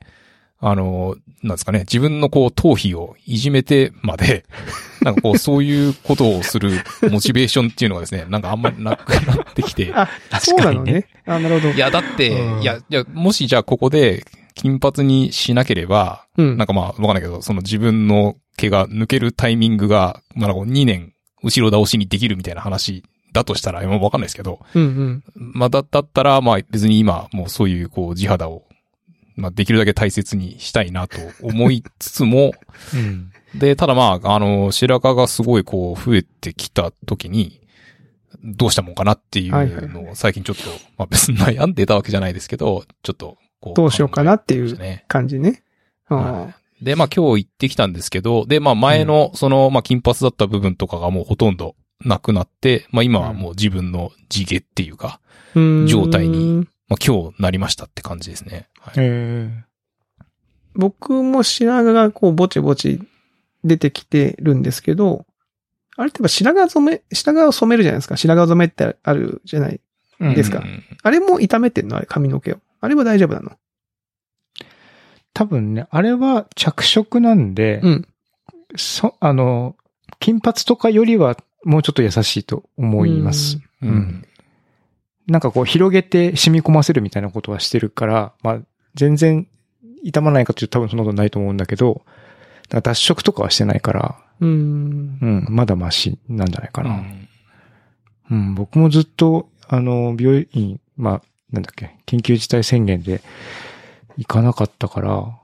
[0.60, 4.43] あの、なんですかね、自分のこう、頭皮をいじめてまで、
[5.02, 6.71] なんかこう、そういうことをする
[7.10, 9.93] モチベーションっていうのがですね、なんかあんまりなくなってきて。
[9.93, 10.10] あ、
[10.41, 11.08] そうなのね。
[11.25, 11.73] あ、なるほど。
[11.73, 14.25] いや、だって、うんいや、いや、もしじゃあここで、
[14.56, 16.58] 金髪にしなければ、うん。
[16.58, 25.24] なんかまあ、わかんないけど、その自分の毛が抜けるタイミングが、まあ、なんか2年、後ろ倒しにできるみたいな話だとしたら、今わかんないですけど、うんうん。
[25.36, 28.65] まあ、だ、だったら、まあ、別に今、もうそういう、こう、地肌を、
[29.36, 32.54] まあ、できるだけ大切にしたいなと思いつつも、
[32.94, 33.32] うん。
[33.56, 37.60] で、ただまあ、あの、白髪がすごいこう、増えてきた時に、
[38.44, 40.63] どうしたもんかなっていうのを最近ちょっと、
[40.98, 43.74] まあ別に悩んでたわけじゃないですけど、ちょっと、こう。
[43.74, 45.02] どうしようかなっていう。
[45.08, 45.63] 感じね。
[46.08, 55.20] あはで、まあ今日行ってきたんですけど、で、まあ前の、その、まあ金髪だった部分とかがもうほとんどなくなって、まあ今はもう自分の地毛っていうか、
[55.88, 58.68] 状態にまあ今日なりましたって感じですね。
[58.80, 59.64] はいえ
[60.76, 63.02] 僕も白髪がこうぼちぼち
[63.64, 65.26] 出てきてるんですけど、
[65.98, 68.16] あれってやっぱ白髪染め、白髪を染めるじゃないですか。
[68.16, 69.82] 白髪染めってあるじゃない。
[70.22, 71.98] ーですかうんあれも痛めてんの？
[71.98, 72.58] あれ髪の毛を。
[72.80, 73.58] あれは大丈夫なの？
[75.34, 78.08] 多分ね、あれは着色なんで、うん。
[78.76, 79.76] そ、あの、
[80.20, 83.60] 金髪とかよりはもうちょっと優しいと思います。
[83.82, 84.26] ううんん。
[85.28, 88.60] なんかこう広げて染み込ませるみたいなことはしてるから、まあ
[88.95, 89.48] 全然
[90.04, 92.04] 傷まないかというと多分そんなことないと思うんだけど、
[92.69, 95.19] 脱色とかはしてないから、うーん。
[95.22, 96.89] うん、まだマシなんじゃないかな。
[96.89, 97.30] うん
[98.32, 103.22] うん、僕もずっと、あの、病院、まあ、なんだっけ、緊急事態宣言で
[104.17, 105.36] 行かなかったから、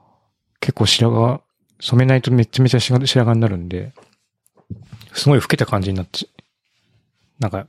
[0.59, 1.39] 結構白髪、
[1.79, 3.91] 染めないとめちゃめちゃ白髪になるんで、
[5.15, 6.27] すごい老けた感じになって、
[7.39, 7.67] なんか、なん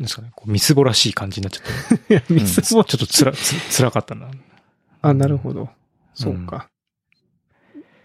[0.00, 2.12] ですかね、こう、みすぼらしい感じになっちゃって。
[2.14, 4.28] いや、ミスも、ちょっとつら、つ、辛かったな。
[5.02, 5.70] あ、なるほど。
[6.14, 6.68] そうか。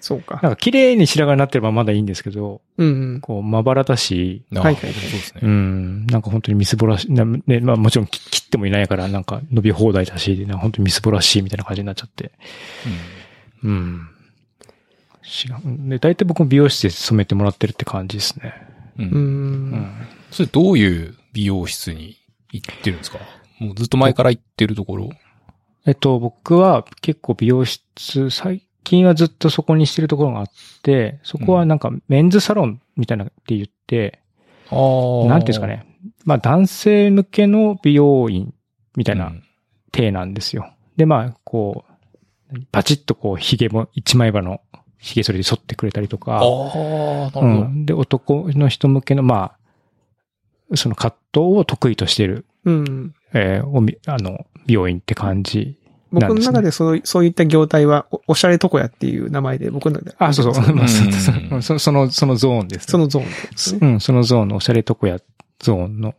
[0.02, 0.40] そうか。
[0.42, 3.22] なんか綺麗に白髪になってればまだいいんですけど、うんうん。
[3.22, 5.42] こう、まばらだし、あはいはいそうですね。
[5.44, 12.32] うん、なんか本当にみすぼらしい、なね、まあもちろん切切ってもいないから、なんか伸び放題だし、なんか本当にみすぼらしいみたいな感じになっちゃって。
[13.64, 14.08] うん。
[15.24, 15.88] 知らん。
[15.88, 18.71] で、大体僕も美容室で染めてもらってるって感じですね。
[19.10, 19.92] うん。
[20.32, 22.18] それどういう美容室に
[22.52, 23.20] 行ってるんですか？
[23.60, 25.10] もうずっと前から行ってるところ？
[25.86, 30.48] えっと、僕は結構美容室、最近はずっとそこにしてるところがあっ
[30.84, 34.20] て、そこはなんかメンズサロンみたいなって言って、
[34.70, 34.76] あ
[35.26, 35.28] あ。
[35.28, 35.86] なんていうんですかね。
[36.26, 38.54] まあ男性向けの美容院
[38.96, 39.44] みたいなうん
[39.92, 40.74] 体なんですよ。
[40.96, 41.84] で、まあ、こ
[42.54, 44.62] う、パチッとこう、髭も一枚刃の
[45.02, 47.42] 髭剃りで剃ってくれたりとか、ああ、なるほど。
[47.42, 47.86] うん。
[47.86, 49.54] で、男の人向けの、ま
[50.72, 53.16] あ、その葛藤を得意としている、うん。
[53.34, 55.78] えーおみ、あの、美容院って感じ。
[56.12, 60.16] 僕の中でそうそういった業態はお、おしゃれ床屋っていう名前で僕の中で。
[60.20, 60.76] あ、そうそう。
[60.76, 63.80] まあそうそううんうんそその、そのゾーンです、そのゾーンですね。
[63.82, 65.20] うん、そのゾーンのおしゃれ床屋
[65.60, 66.16] ゾーンの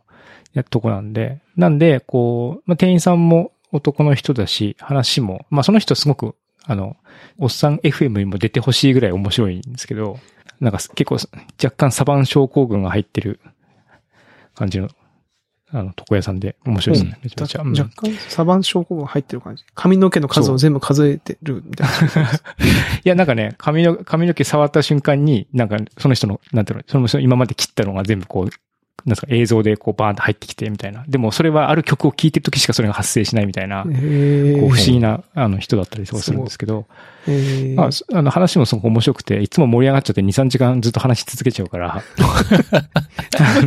[0.53, 6.95] やとこなんで、なんで、こう、まあ、店員さんも男の人だし、話も、まあ、その人すごく、あの、
[7.37, 10.19] おっさん FM にも出てほしいぐらい面白いんですけど、
[10.59, 11.15] なんか結構
[11.61, 13.39] 若干サバン症候群が入ってる
[14.55, 14.89] 感じの、
[15.71, 17.19] あの、床屋さんで面白いですね。
[17.23, 17.61] めちゃめちゃ。
[17.61, 19.63] うん若干サバン症候群が入ってる感じ。
[19.75, 22.31] 髪の毛の数を全部数えてるみたいな。
[22.31, 22.35] い
[23.03, 28.49] や、なんかね、髪の、髪の毛触った瞬間に、なんか、その人の、なんていうの、その人今まで切ったのが全部こう、
[29.05, 31.03] なんですか、映像でこうバーンと入ってきてみたいな。
[31.07, 36.85] でも、それはある曲を聴いてる時しかそれが発生しないみたいな、こう不思議な、あの、人だったりとかするんですけど、
[37.75, 42.01] まあ、そあの、話もすごく面白くて、いつも盛り上がっちゃって2、3時間ずっと話し続けちゃうから、
[43.39, 43.61] あ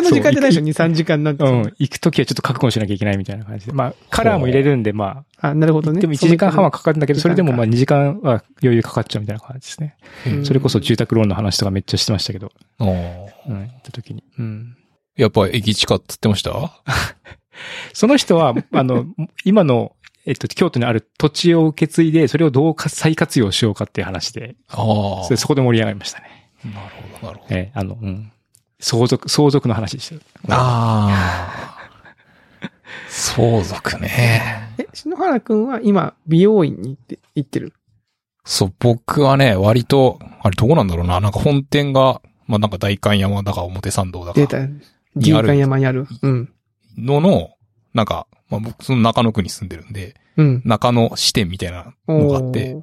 [0.00, 1.44] の、時間じゃないでしょ ?2、3時間なんて。
[1.44, 3.72] うん、行く時はちょっと覚悟しなきゃいけないみたいな感じで。
[3.72, 6.00] まあ、カラーも入れるんで、まあ、あ、なるほどね。
[6.00, 9.96] でも1時間半はかかるんだけど、それでもまあ時2時間は余裕かかっちゃうみたいな感じですね。
[10.26, 12.52] うんそれこそ住宅ローンの話とかめっちゃしてましたけど、
[12.90, 14.22] うん、行った時に。
[14.38, 14.76] うん。
[15.16, 16.52] やっぱ駅近って言ってました？
[17.92, 19.06] その人は、あの、
[19.44, 24.74] 今の、えっと、京都にある土地を受け継いで、それをどうか再活用しようかっていう話で、あ
[25.24, 26.50] それそこで盛り上がりましたね。
[26.64, 26.68] あ。
[26.68, 27.54] なるほど、なるほど。
[27.56, 28.32] えーあの、うん。
[28.80, 30.08] 相続、相続の話でし
[30.48, 30.54] た。
[30.54, 31.78] ああ。
[33.08, 34.70] 相続ね。
[34.78, 37.72] え、篠原くんは今、美容院に行って、行ってる？
[38.44, 41.20] そう、僕はね、割と、あれどこなんだろうな。
[41.20, 42.20] なんか本店が、
[42.52, 44.68] まあなんか大観山だか表参道だかデータ、
[45.16, 46.06] 銀館山にある。
[46.20, 46.52] うん。
[46.98, 47.52] のの、
[47.94, 50.62] なんか、まあ僕その中野区に住んでるんで、うん。
[50.66, 52.76] 中野支店みたいなのがあって、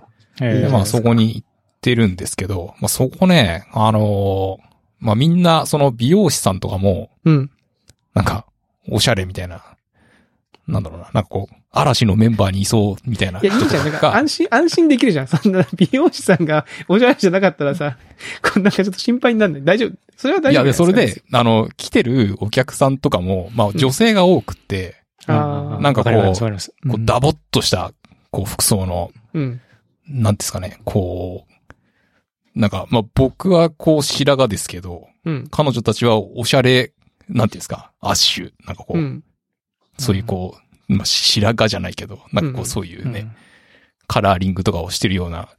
[0.72, 1.48] まあそこに行っ
[1.82, 4.70] てるんですけど、まあそこね、あのー
[5.02, 7.52] まあみんなその美容師さんとかも、うん。
[8.16, 8.48] なんか、
[8.90, 9.64] おしゃれみたいな、
[10.68, 13.40] なんだろうな、なんかこう、嵐のメンバーにいそうみたいな。
[13.40, 13.92] いや、いいじゃん。
[13.92, 15.28] なんか、安心、安心できるじゃん。
[15.28, 17.98] そんな、美容師さんがおしゃれじゃなかったらさ、
[18.42, 19.92] こんなんかちょっと心配になるん大丈夫。
[20.18, 24.96] それは大丈夫じゃないそれで、あの、来てるお客さんとかも、まあ女性が多くって、
[25.28, 25.82] あー。
[25.82, 26.74] なんかこうわりますわかります。
[26.90, 27.94] こう、ダボっとした、
[28.32, 29.62] こう、服装の、うん。
[30.08, 35.48] なんですかね、こう、なんか、まあ僕はこう、白髪ですけど、うん。
[35.52, 36.94] 彼女たちはおしゃれ
[37.30, 39.24] なんていうんですか、アッシュ、なんかこう、うん。
[40.00, 43.32] そういうこう、まあ、白髪じゃないけど、なんかこうそういうね、うん
[44.12, 45.50] カラーリングとかをしてるような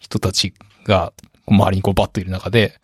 [0.00, 1.12] 人たちが、
[1.48, 2.80] 周りにこうバッといる中で、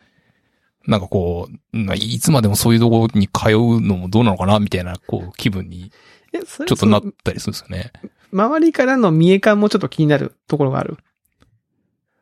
[0.88, 5.92] なんかこう、まあいつまでもそういうところに通うのもどうなのかな、みたいな、こう、気分に
[6.32, 7.92] ちょっとなったりするんですよね。
[8.32, 10.96] 周りからの見え感もちょっと気になるところがある？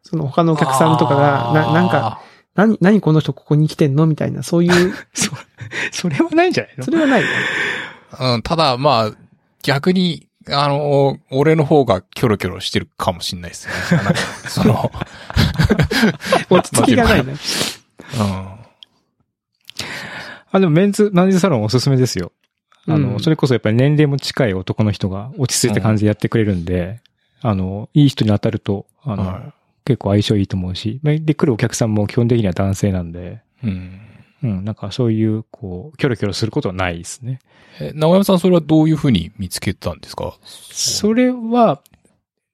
[0.02, 2.20] その他のお客さんとかが、な、なんか、、
[2.54, 4.04] 何、何この人ここに来てんの？
[4.06, 5.32] みたいな、そういう、 そ、
[5.92, 6.84] それはないんじゃないの？
[6.84, 7.32] それはないよね。
[8.20, 9.12] うん、ただ、まあ、
[9.62, 13.74] 逆に、あの、俺の方がキョロキョロしてるかもしんないですね。
[14.48, 14.90] その、
[16.50, 17.32] 落ち着きがないね。
[17.32, 18.62] うん。
[20.52, 22.32] あ、でもメンズ、メンズサロンおすすめですよ。
[22.88, 27.00] あの、うんそれこそやっぱり年齢も近い男の人が落ち着いた感じでやってくれるんで、
[27.40, 29.52] あの、いい人に当たると、あの、はい
[29.84, 34.00] 結構相性いいと思うし、で、来るお客さんも基本的には男性なんで、うん。
[34.42, 37.38] うん、なんかそういう、こう、キョロキョロすることはないですね。
[37.80, 40.36] え、長山さんそれはどういうふうに見つけたんですか？
[40.44, 41.82] それは、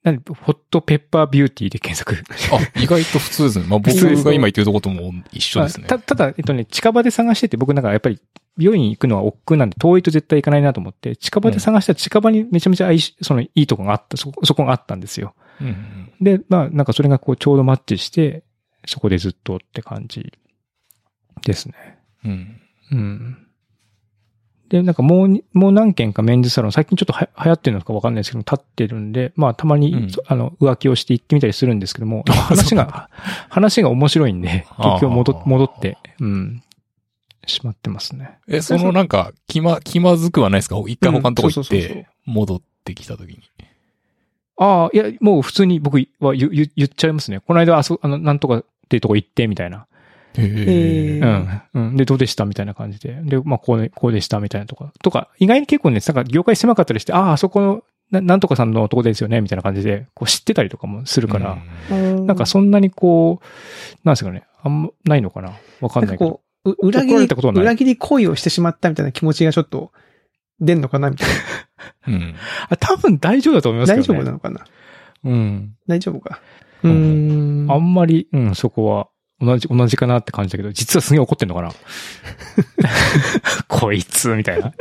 [0.05, 2.17] 何ホットペッパービューティーで検索。
[2.55, 3.67] あ、意外と普通ですね。
[3.69, 5.87] まあ僕が今言ってるとことも一緒ですね。
[5.89, 8.21] た、ただ、えっとね、近場で探してて、僕なんかやっぱり、
[8.57, 15.35] 病院行くのは億劫なんで遠いと絶対行かないなと思って、近場で探したら近場にめちゃめちゃ相性そのいいとこがあった、そこ、そこがあったんですよ。
[15.61, 18.43] うんで、まあ、なんかそれがこうちょうどマッチして、
[18.87, 20.33] そこでずっとって感じ
[21.45, 21.75] ですね。
[22.25, 22.61] うん。
[22.93, 22.99] うん。
[22.99, 23.39] うん。
[24.69, 33.09] で、なんかもうに、もう何件かメンズサロン、最近ちょっとは流行ってるのかわかんないですけど、立ってるんで、まあたまに、うんそあの、浮気をして行ってみたりするんですけども、話が、
[33.49, 36.63] 話が面白いんで、結局戻戻って、うん、
[37.47, 38.39] しまってますね。
[38.47, 40.77] え、そのなんか、気ま、気まずくはないですか？
[40.87, 43.41] 一回他のとこ行っうんそうそうそうそうて、戻ってきた時に。
[44.59, 47.41] ああ、いや、もう普通に僕は言言言っちゃいますね。
[47.41, 49.87] この間、あそ、あの、なんとかっていうとこ行って、みたいな。
[50.37, 51.63] へえうーん。
[51.75, 51.97] うん。
[51.97, 53.21] で、どうでしたみたいな感じで。
[53.23, 54.93] で、まあ、こうで、こうでしたみたいなとか。
[55.03, 61.59] とか、意外に結構ね、なんか業界狭かったりして、ああ、あそこの、ななんとかさんのとこですよねみたいな感じで、こう知ってたりとかもするから、
[61.91, 63.47] ななんかそんなにこう、
[64.05, 66.31] なんですかね、あんま、ないのかなわかんないけど。
[66.31, 69.93] こう、う裏切怒られりたことはない裏切り行為をしてしまったみたいな気持ちがちょっと
[70.61, 71.29] 出んのかなみたい
[72.09, 72.35] うん。
[72.71, 73.95] あ、多分大丈夫だと思いまな。
[73.95, 74.21] 大すけどね。
[74.21, 74.65] 丈夫なのかな？
[75.25, 75.75] うん。
[75.87, 76.41] 大丈夫か？
[76.83, 77.67] うん。
[77.69, 79.09] あんまり、うん、そこは、
[79.41, 81.73] 同じ、同じかなって感じだけど、実はすげえ怒ってんのかな？
[83.69, 84.73] こいつ、みたいな。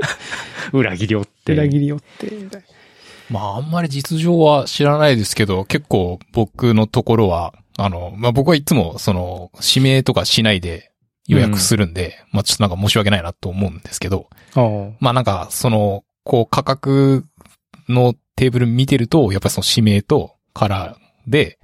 [0.73, 1.53] 裏切りをって。
[1.53, 2.63] 裏切りよって、みたい
[3.29, 10.91] まあ、あんまり実情は知らないですけど、結構僕のところは、あの、まあ僕はいつも、その、指名とかしないで
[11.27, 14.27] 予約するんで、まあちょっとなんか申し訳ないなと思うんですけど、
[14.99, 17.25] まあなんか、その、こう価格
[17.87, 21.59] のテーブル見てると、やっぱりその指名とカラーで、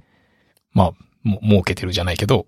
[0.74, 0.92] まあ、
[1.24, 2.46] も、儲けてるじゃないけど、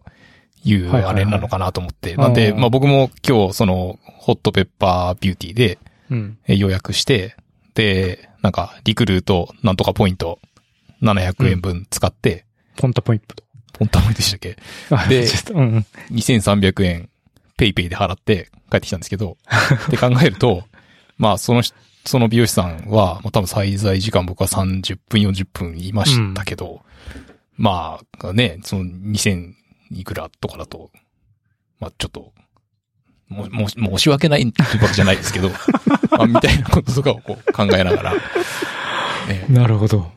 [0.65, 2.15] いうあれなのかなと思って。
[2.15, 7.35] なんで、まあ僕も今日その、ホットペッパービューティーで予約して、
[7.75, 10.39] で、なんか、リクルートなんとかポイント
[11.01, 12.45] 700円分使って、
[12.77, 13.35] ポンタポイント。
[13.73, 14.57] ポンタポイントでしたっけ？
[14.89, 15.85] あでうんうん。
[16.11, 17.09] 2300円
[17.57, 19.37] ペイペイで払って帰ってきたんですけど、
[19.87, 20.63] って考えると、
[21.17, 21.75] まあその人、
[22.05, 26.81] その美容師さんは、まあ多分滞在時間僕は30分40分いましたけど、
[27.57, 29.53] まあね、その2000
[29.91, 30.91] いくらとかだと、
[31.79, 32.33] まあちょっと、
[33.27, 35.49] も、も、申し訳ないっていうわけじゃないですけど、
[36.11, 38.13] まあみたいなこととかをこう考えながら、
[39.29, 40.11] ええなるほど。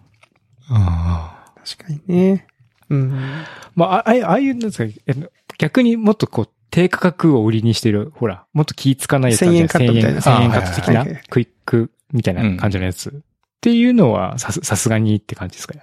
[0.68, 1.60] ああ。
[1.64, 2.46] 確かにね。
[2.90, 3.44] うん。
[3.74, 5.14] まあ、あああああいう、なんですか、え
[5.58, 13.22] 逆にもっとこう、低価格を売りにしてる、ほら、もっと気ぃつかないやつあるじゃん1000円カットみたいな1000円1000円カット的なクイックみたいな感じのやつ。
[13.58, 15.82] っていうのは、さす、さすがにって感じですかね。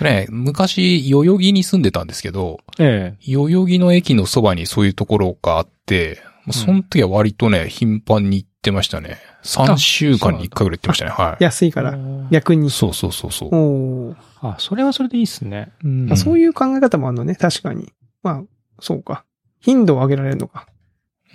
[0.00, 3.32] ね、昔、代々木に住んでたんですけど、ええ。
[3.32, 9.18] 代々木の駅のそばにそういうところがあって、その時は割とね、頻繁に行ってましたね。
[9.44, 11.10] 3週間に1回ぐらい行ってましたね。
[11.12, 11.44] はい。
[11.44, 12.70] 安いから、あ逆に。
[12.70, 13.48] そうそうそうそう。
[13.54, 15.70] おーあ、それはそれでいいっすね。
[15.84, 17.36] うんあそういう考え方もあるのね。
[17.36, 17.92] 確かに。
[18.24, 18.42] まあ、
[18.80, 19.24] そうか。
[19.60, 20.66] 頻度を上げられるのか。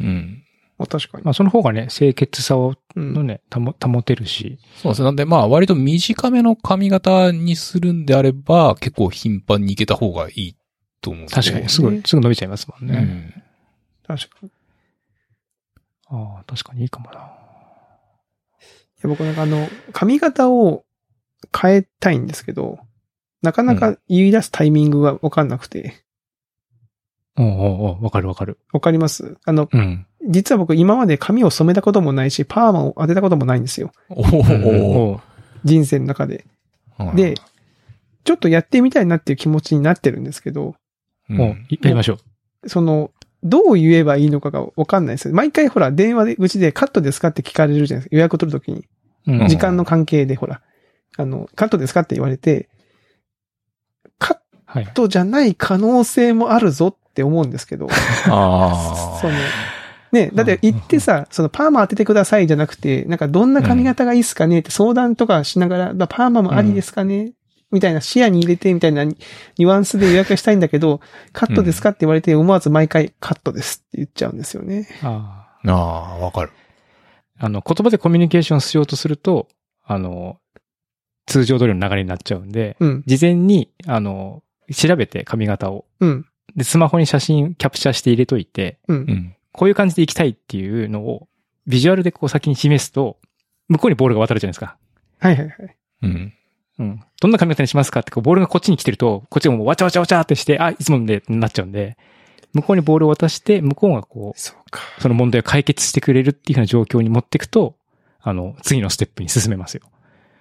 [0.01, 0.43] うん。
[0.77, 1.23] まあ、確かに。
[1.23, 4.59] まあ、その方がね、清潔さを、うんのね、保、保てるし。
[4.75, 5.05] そうですね。
[5.05, 10.55] なんでまあ割と短めの髪型にするんであれば、結構頻繁に行けた方がいい
[11.01, 12.99] と思う確かに、すぐ、すぐ伸びちゃいますもんうね。
[12.99, 13.43] ん。
[14.07, 14.49] 確かに。
[14.49, 14.51] い
[16.09, 17.47] ああ、確かにいいかもな。
[19.01, 20.85] や、僕なんかあの、髪型を
[21.59, 22.79] 変えたいんですけど、
[23.41, 26.03] なかなか言い出すタイミングがわかんなくて、
[27.37, 28.57] おうおうおうわかるわかる。
[28.73, 30.05] わかりますあの、うん。
[30.27, 33.91] 実は僕今まで髪を染めたこともないし、パーマを当てたこともないんですよ。
[34.09, 35.21] おお
[35.63, 36.45] 人生の中で。
[37.15, 37.35] で、
[38.23, 40.75] ちょっとやってみたいなっていう気持ちになってるんですけど、
[41.29, 42.17] うん、おうやりましょ
[42.63, 42.69] う。
[42.69, 43.11] その、
[43.43, 45.33] どう言えばいいのかがわかんないですよ。
[45.33, 48.15] 毎回ほら、電話で、うちでカットですかって聞かれるじゃないですか。
[48.15, 48.85] 予約を取るときに。
[49.27, 50.61] うん時間の関係でほら、
[51.17, 52.69] あの、カットですかって言われて、
[54.19, 54.87] カッはい。
[54.93, 57.87] トじゃない可能性もあるぞって思うんですけど。
[58.29, 59.33] あその、
[60.11, 67.33] ね、だって行ってさ、そのパーマ当ててくださいじゃなくて、なんかどんな髪型がいいっすかねって相談とかしながら、だパーマもありですかね、
[67.71, 71.01] みたいな視野に入れてみたいなニュアンスで予約したいんだけど、
[71.33, 74.87] カットですかって言われて思わず毎回カットですって言っちゃうんですよね。
[75.01, 75.71] ああ。
[75.71, 76.51] ああ、わかる。
[77.39, 77.45] あ。
[77.47, 79.47] あの、言葉でコミュニケーションしようとすると、
[79.83, 80.37] あの、
[81.25, 85.85] 通常通りの流れになっちゃうんで、うん、事前に、あの、調べて髪型を。
[85.99, 86.25] うん、
[86.55, 88.97] で、スマホに写真キャプチャーして入れといて、うん。
[88.97, 89.35] うん。
[89.51, 91.27] こういう感じで行きたいっていうのを、
[91.65, 93.17] ビジュアルでこう先に示すと、
[93.67, 94.77] 向こうにボールが渡るじゃないですか。
[95.19, 95.75] はいはいはい。
[96.03, 96.33] うん。
[96.79, 97.03] うん。
[97.19, 101.97] どんな髪型にしますかって、こうボールがこっちに来てると、こっちがもうわちゃわちゃわちゃってして、あ、いつものでなっちゃうんで、
[102.53, 104.81] 向こうにボールを渡して、向こうがこう、そうか。
[104.99, 107.75] その問題を解決してくれるっていうふうな状況に持っていくと、
[108.21, 109.81] あの、次のステップに進めますよ。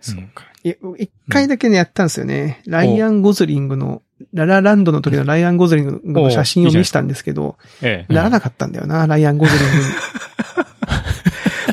[0.01, 0.45] そうか。
[0.63, 2.61] いや、一回だけね、やったんですよね。
[2.67, 8.13] ライアン・ゴズリングの、ララランドの時のライアン・ゴズリングの写真を見せたんですけど、ええ。
[8.15, 9.85] ならなかったんだよな、ライアン・ゴズリングに。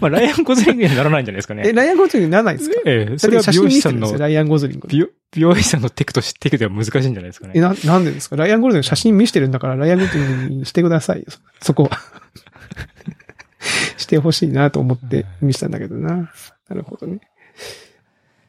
[0.02, 1.64] まあ、ライアン・ゴズリングにはならないんじゃないですかね。
[1.68, 2.76] え、ライアン・ゴズリングにならないんですか？
[2.86, 5.08] ええ、それは美容師さんのライアン・ゴズリングの。
[5.36, 7.62] 美容師さんのテクとし、テクでは難しいんじゃないですかえ、ね。
[7.62, 8.36] な、なんでですか？
[8.36, 11.26] ライアン・ゴズリングの写真見せてるんだから、ライアン・ゴズリングにしてくださいよ。
[11.62, 11.92] そこは。
[13.98, 16.30] してほしいなと思って見せたんだけどな。
[16.68, 17.20] なるほどね。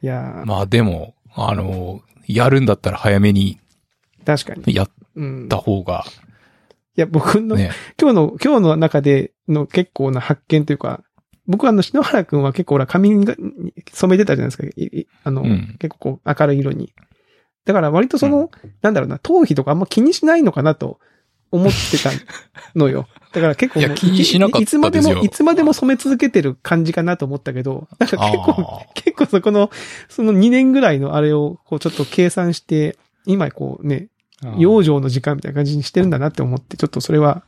[0.02, 3.60] いやー、まあでも、あの、やるんだったら早めに
[4.24, 4.74] 確かに。
[4.74, 5.48] やっうん。
[5.48, 6.04] た方が、
[6.96, 7.70] いや、僕の、ね。
[8.00, 11.02] 今日の、今日の中での結構な発見というか、
[11.46, 13.34] 僕はあの、篠原くんは結構ほら髪が
[13.92, 15.10] 染めてたじゃないですか。
[15.24, 16.92] あの、うん結構こう明るい色に。
[17.64, 18.50] だから割とその、
[18.82, 20.98] なんだろうな、頭皮とかあんま気にしないのかなと
[21.50, 22.10] 思ってた
[22.74, 23.08] のよ。
[23.32, 29.70] だから結構いや気にしなかったいつまでも、いつまでも染め続けてる感じかなと思ったけど、なんか結構、あ結構そこの、
[30.08, 34.08] その2年ぐらいのあれをこうちょっと計算して、今こうね、
[34.58, 37.44] 養生の時間みたいな感じにしてるんだなって思って、ちょっとそれは、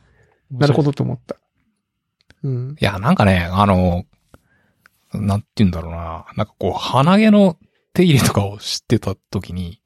[0.51, 1.35] なるほどと思った。
[2.43, 2.75] うん。
[2.79, 4.05] いや、なんかね、あの、
[5.13, 6.25] なんて言うんだろうな。
[6.35, 7.57] なんかこう、鼻毛の
[7.93, 9.81] 手入れとかを知ってた時に、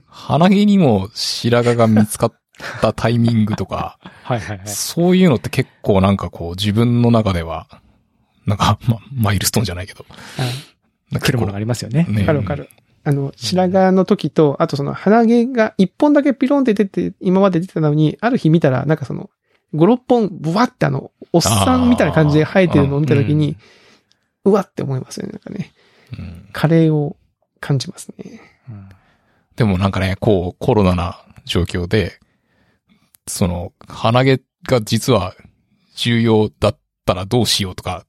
[0.06, 2.32] 鼻毛にも白髪が見つかっ
[2.80, 4.68] たタイミングとか、 はいはいはい。
[4.68, 7.68] そういうのって結構なんかこう、自分の中では、
[8.46, 10.04] なんか、ま、マイルストーンじゃないけど。
[11.10, 12.06] なんか来るものがありますよね。
[12.08, 12.68] ねわかるわかる。
[13.08, 19.30] あの、白髪の時と、あとその鼻毛が一本だけピロンって出て、今まで出てたのに、ある日見たら、なんかその、
[19.72, 23.56] 5、6本、ブワってあの、おっさんみたいな感じで生えてるのを見た時に、
[24.44, 25.32] うわって思いますよね。
[25.32, 25.72] なんかね、
[26.18, 27.16] うんカレーを
[27.60, 28.42] 感じますね。
[28.68, 28.88] うん
[29.56, 32.20] でもなんかね、こう、コロナな状況で、
[33.26, 35.34] その、鼻毛が実は
[35.96, 38.04] 重要だったらどうしようとか。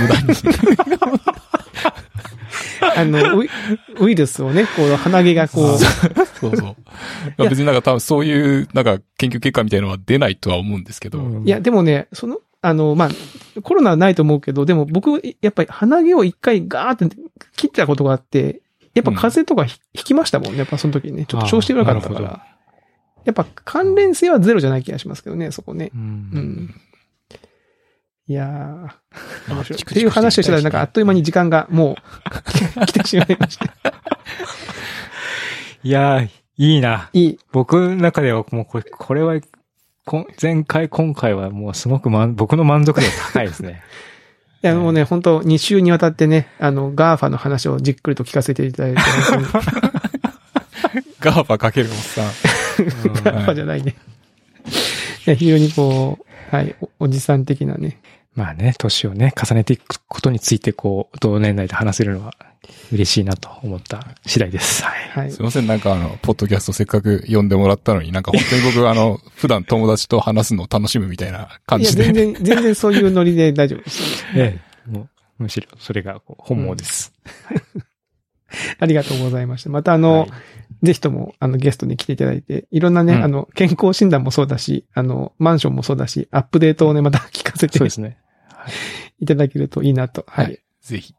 [0.00, 0.28] 無駄に。
[2.96, 3.38] あの、
[4.00, 6.76] ウイルスをね、こう、鼻毛がこう、そうそう。
[7.36, 17.16] まあ別になんか多分そういう、なんか研究結果みたいなのは出ないとは思うんですけど、うんいや、でもね、その、あの、まあ、コロナはないと思うけど、でも僕、やっぱり鼻毛を一回ガーって
[17.56, 18.62] 切ったことがあって、
[18.94, 20.58] やっぱ風邪とかひ、引きましたもんね。
[20.58, 21.24] やっぱその時ね。
[21.26, 22.44] ちょっと調子悪かったから。
[23.24, 25.90] やっぱ関連性はゼロじゃない気がしますけどね、そこね。
[25.94, 25.98] う。
[25.98, 26.74] うんん。
[28.28, 29.80] いやー、面白い。
[29.80, 31.96] っていう話をしたら、なんかあっという間に時間がもう
[32.84, 33.64] 来てしまいました。
[35.82, 37.08] いやー、いいな。
[37.14, 37.38] いい。
[37.52, 39.40] 僕の中ではもうこれ、これは、
[40.40, 43.80] 前回、今回はもうすごく満僕の満足度が高いですね。
[44.62, 49.00] いや、もうね、本当2週にわたってね、あの、 GAFA の話をじっくりと聞かせていただいて、
[51.20, 52.24] GAFA かけるおっさん。
[53.24, 53.94] GAFA じゃないね。
[55.26, 58.00] いや、非常にこう、はい、おおじさん的なね。
[58.38, 62.34] まあね、年をね、重ねていくことについて、こう、同年代で話せるのは
[62.92, 64.84] 嬉しいなと思った次第です。
[64.84, 65.08] はい。
[65.08, 65.42] はいすい。
[65.42, 72.04] ません、なんかあの、ポッドキャストせっかく呼んでもらったのに、なんか本当に僕あの、 普段友達と話すのを楽しむみたいな感いや、じで。
[72.04, 74.24] 全然、全然そういうノリで大丈夫です。
[74.36, 75.08] ええ、も
[75.40, 77.12] う、むしろ、それがこう本望です。
[78.78, 79.70] ありがとうございました。
[79.70, 80.30] またあの、はい
[80.82, 88.18] ぜひとも、あの、ゲストに来ていただいて、いろんなね、うんあの、健康診断もそうだし、あの、マンションもそうだし、アップデートをね、また聞かせてそうですね。
[89.20, 91.14] いただけるといいなと、はい、はいぜひ。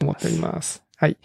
[0.00, 0.82] 思っております。
[0.96, 1.16] はい。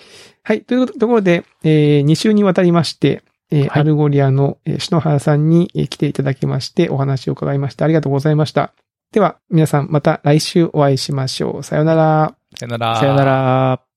[0.43, 0.61] はい。
[0.61, 7.85] というところで、えー、2週にわたりまして、えーはい Algolia の、えー篠原さんに、えー来ていただきまして、お話を伺いました。
[7.85, 8.73] ありがとうございました。
[9.11, 11.63] では、皆さんまた来週お会いしましょう。
[11.63, 12.35] さようなら。
[12.57, 12.99] さよなら。
[12.99, 13.94] さよなら。